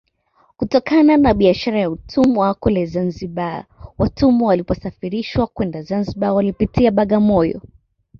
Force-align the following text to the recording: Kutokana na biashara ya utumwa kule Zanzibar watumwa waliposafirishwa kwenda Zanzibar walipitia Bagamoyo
Kutokana 0.57 1.17
na 1.17 1.33
biashara 1.33 1.79
ya 1.79 1.89
utumwa 1.89 2.53
kule 2.53 2.85
Zanzibar 2.85 3.65
watumwa 3.97 4.47
waliposafirishwa 4.47 5.47
kwenda 5.47 5.81
Zanzibar 5.81 6.31
walipitia 6.31 6.91
Bagamoyo 6.91 7.61